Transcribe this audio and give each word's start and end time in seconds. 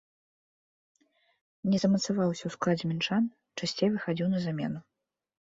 Не 1.73 1.81
замацаваўся 1.83 2.41
ў 2.45 2.51
складзе 2.57 2.85
мінчан, 2.93 3.23
часцей 3.61 3.89
выхадзіў 3.93 4.27
на 4.35 4.39
замену. 4.49 4.79